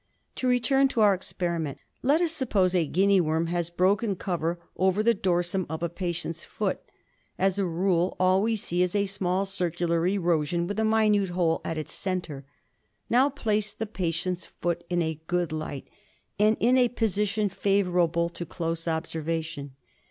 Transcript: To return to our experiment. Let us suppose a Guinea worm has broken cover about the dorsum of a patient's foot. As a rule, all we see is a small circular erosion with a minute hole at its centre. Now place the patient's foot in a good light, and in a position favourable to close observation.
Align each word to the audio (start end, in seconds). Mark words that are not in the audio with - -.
To 0.37 0.47
return 0.47 0.87
to 0.87 1.01
our 1.01 1.13
experiment. 1.13 1.77
Let 2.01 2.21
us 2.21 2.31
suppose 2.31 2.73
a 2.73 2.87
Guinea 2.87 3.21
worm 3.21 3.45
has 3.53 3.69
broken 3.69 4.15
cover 4.15 4.59
about 4.75 5.05
the 5.05 5.13
dorsum 5.13 5.67
of 5.69 5.83
a 5.83 5.89
patient's 5.89 6.43
foot. 6.43 6.79
As 7.37 7.59
a 7.59 7.67
rule, 7.67 8.17
all 8.19 8.41
we 8.41 8.55
see 8.55 8.81
is 8.81 8.95
a 8.95 9.05
small 9.05 9.45
circular 9.45 10.07
erosion 10.07 10.65
with 10.65 10.79
a 10.79 10.83
minute 10.83 11.29
hole 11.29 11.61
at 11.63 11.77
its 11.77 11.93
centre. 11.93 12.43
Now 13.11 13.29
place 13.29 13.73
the 13.73 13.85
patient's 13.85 14.43
foot 14.47 14.83
in 14.89 15.03
a 15.03 15.21
good 15.27 15.51
light, 15.51 15.87
and 16.39 16.57
in 16.59 16.79
a 16.79 16.89
position 16.89 17.47
favourable 17.47 18.27
to 18.29 18.43
close 18.43 18.87
observation. 18.87 19.75